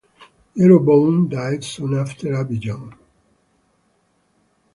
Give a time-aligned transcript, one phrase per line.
[0.57, 2.95] Jeroboam died soon after Abijam.